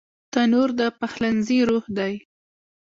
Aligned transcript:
تنور 0.31 0.69
د 0.79 0.81
پخلنځي 0.99 1.59
روح 1.69 1.85
دی 1.97 2.13